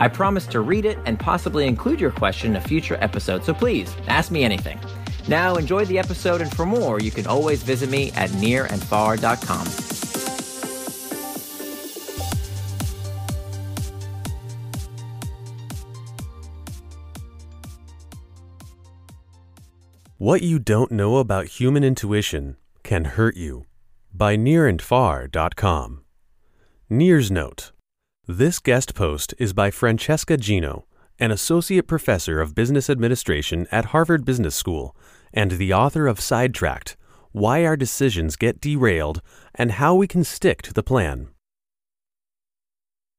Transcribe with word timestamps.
I 0.00 0.08
promise 0.08 0.46
to 0.48 0.60
read 0.60 0.86
it 0.86 0.98
and 1.04 1.20
possibly 1.20 1.66
include 1.66 2.00
your 2.00 2.10
question 2.10 2.52
in 2.52 2.56
a 2.56 2.60
future 2.60 2.96
episode, 3.02 3.44
so 3.44 3.52
please 3.52 3.94
ask 4.08 4.30
me 4.30 4.42
anything. 4.42 4.80
Now, 5.28 5.56
enjoy 5.56 5.84
the 5.84 5.98
episode, 5.98 6.40
and 6.40 6.50
for 6.50 6.64
more, 6.64 7.00
you 7.00 7.10
can 7.10 7.26
always 7.26 7.62
visit 7.62 7.90
me 7.90 8.10
at 8.12 8.30
nirandfar.com. 8.30 9.66
What 20.16 20.42
You 20.42 20.58
Don't 20.58 20.92
Know 20.92 21.18
About 21.18 21.46
Human 21.46 21.84
Intuition 21.84 22.56
Can 22.82 23.04
Hurt 23.04 23.36
You 23.36 23.66
by 24.12 24.36
nirandfar.com. 24.36 26.04
Nir's 26.90 27.30
Note 27.30 27.72
This 28.32 28.60
guest 28.60 28.94
post 28.94 29.34
is 29.38 29.52
by 29.52 29.72
Francesca 29.72 30.36
Gino, 30.36 30.86
an 31.18 31.32
associate 31.32 31.88
professor 31.88 32.40
of 32.40 32.54
business 32.54 32.88
administration 32.88 33.66
at 33.72 33.86
Harvard 33.86 34.24
Business 34.24 34.54
School 34.54 34.94
and 35.32 35.50
the 35.50 35.72
author 35.72 36.06
of 36.06 36.20
Sidetracked 36.20 36.96
Why 37.32 37.64
Our 37.64 37.76
Decisions 37.76 38.36
Get 38.36 38.60
Derailed 38.60 39.20
and 39.52 39.72
How 39.72 39.96
We 39.96 40.06
Can 40.06 40.22
Stick 40.22 40.62
to 40.62 40.72
the 40.72 40.84
Plan. 40.84 41.30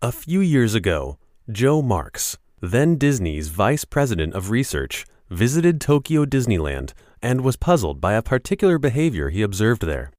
A 0.00 0.10
few 0.10 0.40
years 0.40 0.74
ago, 0.74 1.18
Joe 1.52 1.82
Marks, 1.82 2.38
then 2.62 2.96
Disney's 2.96 3.48
vice 3.48 3.84
president 3.84 4.32
of 4.32 4.48
research, 4.48 5.04
visited 5.28 5.82
Tokyo 5.82 6.24
Disneyland 6.24 6.94
and 7.20 7.42
was 7.42 7.56
puzzled 7.56 8.00
by 8.00 8.14
a 8.14 8.22
particular 8.22 8.78
behavior 8.78 9.28
he 9.28 9.42
observed 9.42 9.82
there. 9.82 10.12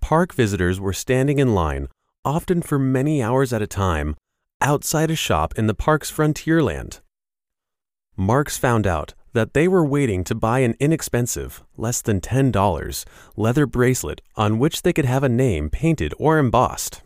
Park 0.00 0.34
visitors 0.34 0.80
were 0.80 0.92
standing 0.92 1.38
in 1.38 1.54
line, 1.54 1.86
often 2.24 2.62
for 2.62 2.78
many 2.78 3.22
hours 3.22 3.52
at 3.52 3.62
a 3.62 3.66
time, 3.66 4.16
outside 4.60 5.10
a 5.10 5.16
shop 5.16 5.54
in 5.56 5.66
the 5.66 5.74
park's 5.74 6.10
frontierland. 6.10 7.00
Marks 8.16 8.56
found 8.56 8.86
out 8.86 9.14
that 9.32 9.52
they 9.52 9.66
were 9.66 9.84
waiting 9.84 10.22
to 10.24 10.34
buy 10.34 10.60
an 10.60 10.76
inexpensive, 10.78 11.62
less 11.76 12.00
than 12.00 12.20
$10, 12.20 13.04
leather 13.36 13.66
bracelet 13.66 14.22
on 14.36 14.58
which 14.58 14.82
they 14.82 14.92
could 14.92 15.04
have 15.04 15.24
a 15.24 15.28
name 15.28 15.68
painted 15.68 16.14
or 16.18 16.38
embossed. 16.38 17.02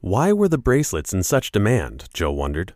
Why 0.00 0.32
were 0.32 0.48
the 0.48 0.58
bracelets 0.58 1.12
in 1.12 1.22
such 1.22 1.52
demand? 1.52 2.08
Joe 2.14 2.32
wondered. 2.32 2.74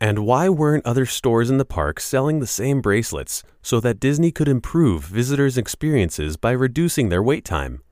And 0.00 0.26
why 0.26 0.48
weren't 0.48 0.84
other 0.84 1.06
stores 1.06 1.48
in 1.48 1.58
the 1.58 1.64
park 1.64 2.00
selling 2.00 2.40
the 2.40 2.46
same 2.46 2.80
bracelets 2.80 3.44
so 3.62 3.78
that 3.80 4.00
Disney 4.00 4.32
could 4.32 4.48
improve 4.48 5.04
visitors' 5.04 5.56
experiences 5.56 6.36
by 6.36 6.50
reducing 6.50 7.08
their 7.08 7.22
wait 7.22 7.44
time? 7.44 7.82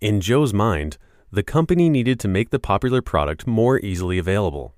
In 0.00 0.20
Joe's 0.20 0.52
mind, 0.52 0.98
the 1.36 1.42
company 1.42 1.90
needed 1.90 2.18
to 2.18 2.28
make 2.28 2.48
the 2.48 2.58
popular 2.58 3.02
product 3.02 3.46
more 3.46 3.78
easily 3.80 4.16
available. 4.16 4.74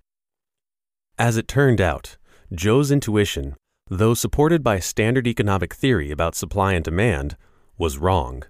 As 1.16 1.36
it 1.36 1.46
turned 1.46 1.80
out, 1.80 2.16
Joe's 2.52 2.90
intuition, 2.90 3.54
though 3.88 4.12
supported 4.12 4.64
by 4.64 4.80
standard 4.80 5.28
economic 5.28 5.72
theory 5.72 6.10
about 6.10 6.34
supply 6.34 6.72
and 6.72 6.84
demand, 6.84 7.36
was 7.76 7.96
wrong. 7.96 8.42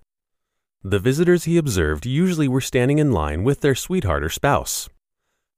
The 0.83 0.98
visitors 0.98 1.44
he 1.44 1.59
observed 1.59 2.06
usually 2.06 2.49
were 2.49 2.62
standing 2.62 2.99
in 2.99 3.12
line 3.12 3.44
with 3.44 3.60
their 3.60 3.75
sweetheart 3.75 4.25
or 4.25 4.31
spouse. 4.31 4.88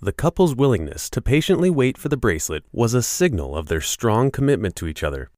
The 0.01 0.13
couple's 0.13 0.57
willingness 0.57 1.09
to 1.11 1.23
patiently 1.23 1.71
wait 1.71 1.97
for 1.97 2.09
the 2.09 2.17
bracelet 2.17 2.65
was 2.73 2.95
a 2.95 3.03
signal 3.19 3.57
of 3.57 3.69
their 3.69 3.81
strong 3.81 4.33
commitment 4.33 4.75
to 4.75 4.89
each 4.89 5.05
other. 5.05 5.31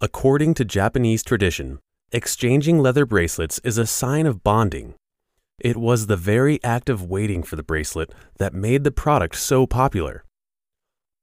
According 0.00 0.54
to 0.54 0.64
Japanese 0.64 1.24
tradition, 1.24 1.80
exchanging 2.12 2.78
leather 2.78 3.04
bracelets 3.04 3.60
is 3.64 3.78
a 3.78 3.84
sign 3.84 4.28
of 4.28 4.44
bonding. 4.44 4.94
It 5.60 5.76
was 5.76 6.06
the 6.06 6.16
very 6.16 6.62
act 6.64 6.88
of 6.88 7.04
waiting 7.04 7.42
for 7.42 7.54
the 7.54 7.62
bracelet 7.62 8.12
that 8.38 8.54
made 8.54 8.82
the 8.82 8.90
product 8.90 9.36
so 9.36 9.66
popular. 9.66 10.24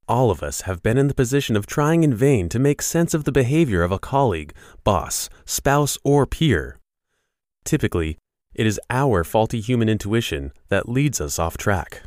All 0.07 0.29
of 0.29 0.43
us 0.43 0.61
have 0.61 0.83
been 0.83 0.97
in 0.97 1.07
the 1.07 1.15
position 1.15 1.55
of 1.55 1.65
trying 1.65 2.03
in 2.03 2.13
vain 2.13 2.47
to 2.49 2.59
make 2.59 2.81
sense 2.81 3.13
of 3.13 3.23
the 3.23 3.31
behavior 3.31 3.81
of 3.81 3.91
a 3.91 3.99
colleague, 3.99 4.53
boss, 4.83 5.27
spouse, 5.45 5.97
or 6.03 6.25
peer. 6.25 6.77
Typically, 7.65 8.17
it 8.53 8.65
is 8.65 8.79
our 8.89 9.23
faulty 9.23 9.59
human 9.59 9.89
intuition 9.89 10.53
that 10.69 10.87
leads 10.87 11.19
us 11.19 11.39
off 11.39 11.57
track. 11.57 12.03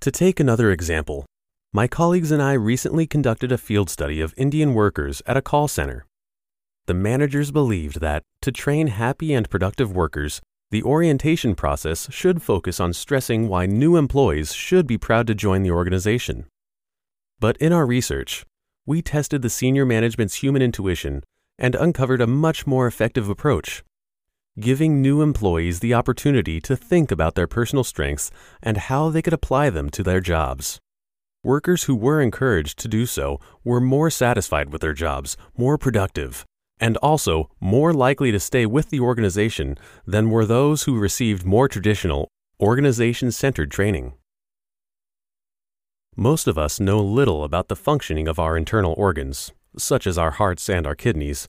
To 0.00 0.10
take 0.10 0.40
another 0.40 0.72
example, 0.72 1.26
my 1.72 1.86
colleagues 1.86 2.32
and 2.32 2.42
I 2.42 2.54
recently 2.54 3.06
conducted 3.06 3.52
a 3.52 3.58
field 3.58 3.88
study 3.88 4.20
of 4.20 4.34
Indian 4.36 4.74
workers 4.74 5.22
at 5.26 5.36
a 5.36 5.42
call 5.42 5.68
center. 5.68 6.06
The 6.90 6.94
managers 6.94 7.52
believed 7.52 8.00
that, 8.00 8.24
to 8.42 8.50
train 8.50 8.88
happy 8.88 9.32
and 9.32 9.48
productive 9.48 9.92
workers, 9.92 10.40
the 10.72 10.82
orientation 10.82 11.54
process 11.54 12.08
should 12.10 12.42
focus 12.42 12.80
on 12.80 12.94
stressing 12.94 13.46
why 13.46 13.66
new 13.66 13.94
employees 13.94 14.52
should 14.52 14.88
be 14.88 14.98
proud 14.98 15.28
to 15.28 15.34
join 15.36 15.62
the 15.62 15.70
organization. 15.70 16.46
But 17.38 17.56
in 17.58 17.72
our 17.72 17.86
research, 17.86 18.44
we 18.86 19.02
tested 19.02 19.42
the 19.42 19.48
senior 19.48 19.86
management's 19.86 20.42
human 20.42 20.62
intuition 20.62 21.22
and 21.60 21.76
uncovered 21.76 22.20
a 22.20 22.26
much 22.26 22.66
more 22.66 22.88
effective 22.88 23.28
approach 23.28 23.84
giving 24.58 25.00
new 25.00 25.22
employees 25.22 25.78
the 25.78 25.94
opportunity 25.94 26.60
to 26.60 26.74
think 26.74 27.12
about 27.12 27.36
their 27.36 27.46
personal 27.46 27.84
strengths 27.84 28.32
and 28.60 28.76
how 28.76 29.10
they 29.10 29.22
could 29.22 29.32
apply 29.32 29.70
them 29.70 29.90
to 29.90 30.02
their 30.02 30.20
jobs. 30.20 30.80
Workers 31.44 31.84
who 31.84 31.94
were 31.94 32.20
encouraged 32.20 32.80
to 32.80 32.88
do 32.88 33.06
so 33.06 33.38
were 33.62 33.80
more 33.80 34.10
satisfied 34.10 34.70
with 34.70 34.80
their 34.82 34.92
jobs, 34.92 35.36
more 35.56 35.78
productive, 35.78 36.44
and 36.80 36.96
also 36.98 37.50
more 37.60 37.92
likely 37.92 38.32
to 38.32 38.40
stay 38.40 38.66
with 38.66 38.90
the 38.90 39.00
organization 39.00 39.76
than 40.06 40.30
were 40.30 40.46
those 40.46 40.84
who 40.84 40.98
received 40.98 41.44
more 41.44 41.68
traditional, 41.68 42.28
organization 42.60 43.30
centered 43.30 43.70
training. 43.70 44.14
Most 46.16 46.48
of 46.48 46.58
us 46.58 46.80
know 46.80 47.00
little 47.00 47.44
about 47.44 47.68
the 47.68 47.76
functioning 47.76 48.26
of 48.26 48.38
our 48.38 48.56
internal 48.56 48.94
organs, 48.96 49.52
such 49.76 50.06
as 50.06 50.18
our 50.18 50.32
hearts 50.32 50.68
and 50.68 50.86
our 50.86 50.94
kidneys, 50.94 51.48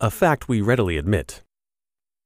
a 0.00 0.10
fact 0.10 0.48
we 0.48 0.60
readily 0.60 0.96
admit. 0.96 1.42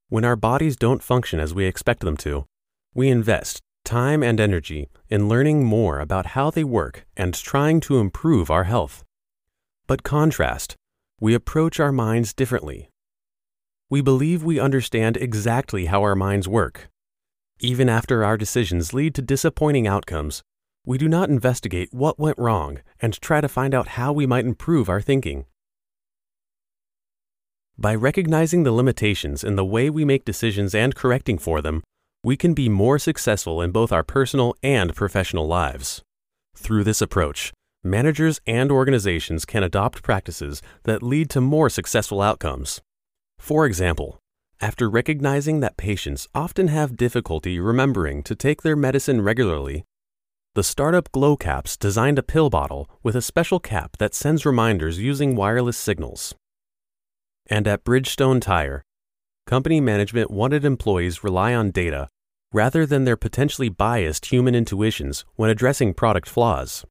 When 0.09 0.25
our 0.25 0.37
bodies 0.37 0.77
don't 0.77 1.03
function 1.03 1.41
as 1.41 1.55
we 1.55 1.65
expect 1.67 2.01
them 2.01 2.17
to, 2.19 2.47
we 2.95 3.09
invest 3.09 3.61
time 3.85 4.23
and 4.23 4.41
energy 4.41 4.89
in 5.09 5.29
learning 5.29 5.65
more 5.65 6.01
about 6.01 6.27
how 6.27 6.51
they 6.51 6.65
work 6.65 7.07
and 7.17 7.33
trying 7.35 7.81
to 7.81 7.99
improve 7.99 8.51
our 8.51 8.65
health. 8.65 9.05
But 9.87 10.03
contrast, 10.03 10.75
we 11.21 11.33
approach 11.33 11.81
our 11.81 11.93
minds 11.93 12.35
differently. 12.35 12.91
We 13.89 14.03
believe 14.03 14.43
we 14.43 14.61
understand 14.61 15.17
exactly 15.17 15.87
how 15.87 16.03
our 16.03 16.15
minds 16.15 16.47
work. 16.47 16.89
Even 17.59 17.89
after 17.89 18.23
our 18.23 18.37
decisions 18.37 18.93
lead 18.93 19.15
to 19.15 19.23
disappointing 19.23 19.87
outcomes, 19.87 20.43
we 20.85 20.99
do 20.99 21.09
not 21.09 21.31
investigate 21.31 21.89
what 21.93 22.19
went 22.19 22.39
wrong 22.39 22.81
and 23.01 23.19
try 23.21 23.41
to 23.41 23.49
find 23.49 23.75
out 23.75 23.89
how 23.89 24.13
we 24.13 24.27
might 24.27 24.45
improve 24.45 24.91
our 24.91 25.01
thinking. 25.01 25.47
By 27.79 27.95
recognizing 27.95 28.65
the 28.65 28.73
limitations 28.73 29.43
in 29.43 29.57
the 29.57 29.65
way 29.65 29.89
we 29.89 30.05
make 30.05 30.25
decisions 30.25 30.75
and 30.75 30.95
correcting 30.95 31.39
for 31.39 31.63
them, 31.63 31.83
we 32.23 32.37
can 32.37 32.53
be 32.55 32.69
more 32.69 32.99
successful 32.99 33.63
in 33.63 33.71
both 33.71 33.93
our 33.93 34.03
personal 34.03 34.55
and 34.63 34.95
professional 34.95 35.47
lives. 35.47 36.03
Through 36.57 36.85
this 36.85 37.01
approach, 37.01 37.53
managers 37.91 38.41
and 38.47 38.71
organizations 38.71 39.45
can 39.45 39.63
adopt 39.63 40.03
practices 40.03 40.63
that 40.85 41.03
lead 41.03 41.31
to 41.31 41.41
more 41.41 41.71
successful 41.71 42.21
outcomes. 42.21 42.81
For 43.39 43.67
example, 43.67 44.19
after 44.61 44.89
recognizing 44.89 45.61
that 45.61 45.77
patients 45.77 46.29
often 46.35 46.69
have 46.69 46.97
difficulty 46.97 47.61
remembering 47.61 48.23
to 48.23 48.35
take 48.35 48.63
their 48.63 48.77
medicine 48.77 49.21
regularly, 49.21 49.85
the 50.55 50.63
startup 50.63 51.13
GlowCaps 51.13 51.79
designed 51.79 52.19
a 52.19 52.23
pill 52.23 52.49
bottle 52.49 52.89
with 53.03 53.15
a 53.15 53.21
special 53.21 53.61
cap 53.61 53.99
that 53.99 54.15
sends 54.15 54.47
reminders 54.47 54.99
using 54.99 55.37
wireless 55.37 55.77
signals. 55.77 56.35
And 57.49 57.69
at 57.69 57.85
Bridgestone 57.85 58.41
Tire, 58.41 58.83
company 59.47 59.81
management 59.81 60.31
wanted 60.31 60.65
employees 60.65 61.23
rely 61.23 61.55
on 61.55 61.71
data 61.71 62.09
rather 62.53 62.87
than 62.87 63.05
their 63.05 63.19
potentially 63.19 63.69
biased 63.69 64.27
human 64.27 64.55
intuitions 64.55 65.27
when 65.35 65.51
addressing 65.51 65.93
product 65.93 66.27
flaws. 66.27 66.87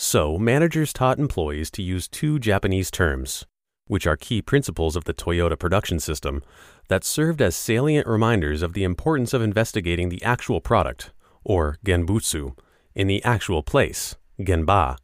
So, 0.00 0.38
managers 0.38 0.92
taught 0.92 1.18
employees 1.18 1.72
to 1.72 1.82
use 1.82 2.06
two 2.06 2.38
Japanese 2.38 2.88
terms, 2.88 3.44
which 3.88 4.06
are 4.06 4.16
key 4.16 4.40
principles 4.40 4.94
of 4.94 5.06
the 5.06 5.12
Toyota 5.12 5.58
production 5.58 5.98
system, 5.98 6.44
that 6.86 7.02
served 7.02 7.42
as 7.42 7.56
salient 7.56 8.06
reminders 8.06 8.62
of 8.62 8.74
the 8.74 8.84
importance 8.84 9.34
of 9.34 9.42
investigating 9.42 10.08
the 10.08 10.22
actual 10.22 10.60
product, 10.60 11.10
or 11.42 11.78
genbutsu, 11.84 12.56
in 12.94 13.08
the 13.08 13.20
actual 13.24 13.64
place, 13.64 14.14
genba, 14.38 14.98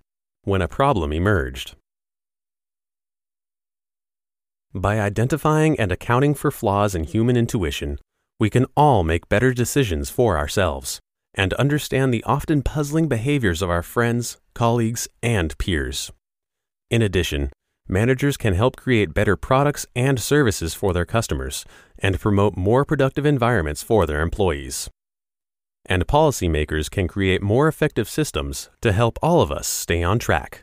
when 0.44 0.62
a 0.62 0.68
problem 0.68 1.12
emerged. 1.12 1.74
By 4.72 5.00
identifying 5.00 5.76
and 5.76 5.90
accounting 5.90 6.34
for 6.34 6.52
flaws 6.52 6.94
in 6.94 7.02
human 7.02 7.36
intuition, 7.36 7.98
we 8.38 8.48
can 8.48 8.66
all 8.76 9.02
make 9.02 9.28
better 9.28 9.52
decisions 9.52 10.08
for 10.08 10.38
ourselves 10.38 11.00
and 11.34 11.52
understand 11.54 12.14
the 12.14 12.22
often 12.22 12.62
puzzling 12.62 13.08
behaviors 13.08 13.60
of 13.60 13.68
our 13.68 13.82
friends, 13.82 14.38
colleagues, 14.54 15.06
and 15.22 15.56
peers. 15.58 16.10
In 16.90 17.02
addition, 17.02 17.50
managers 17.88 18.36
can 18.36 18.54
help 18.54 18.76
create 18.76 19.14
better 19.14 19.36
products 19.36 19.86
and 19.94 20.18
services 20.18 20.74
for 20.74 20.92
their 20.92 21.04
customers 21.04 21.64
and 21.98 22.18
promote 22.18 22.56
more 22.56 22.84
productive 22.84 23.26
environments 23.26 23.82
for 23.82 24.06
their 24.06 24.22
employees. 24.22 24.88
And 25.86 26.06
policymakers 26.06 26.90
can 26.90 27.06
create 27.08 27.42
more 27.42 27.68
effective 27.68 28.08
systems 28.08 28.70
to 28.80 28.92
help 28.92 29.18
all 29.22 29.42
of 29.42 29.52
us 29.52 29.66
stay 29.66 30.02
on 30.02 30.18
track. 30.18 30.62